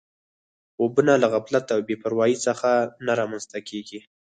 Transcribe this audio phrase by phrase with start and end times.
[0.75, 2.69] خوبونه له غفلت او بې پروایۍ څخه
[3.05, 3.99] نه رامنځته کېږي